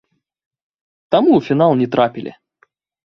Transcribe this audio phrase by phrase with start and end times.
[1.15, 2.31] Таму ў фінал не трапілі.